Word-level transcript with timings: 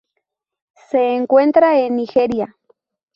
Se 0.89 1.13
encuentra 1.15 1.77
en 1.79 1.95
Nigeria. 1.97 2.57